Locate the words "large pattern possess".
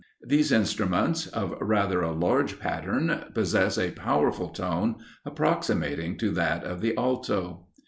2.11-3.77